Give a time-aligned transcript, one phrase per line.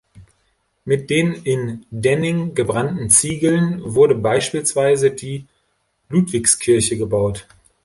[0.83, 5.45] Mit den in Denning gebrannten Ziegeln wurde beispielsweise die
[6.09, 7.47] Ludwigskirche gebaut.